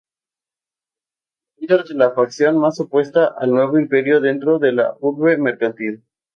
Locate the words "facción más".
2.09-2.79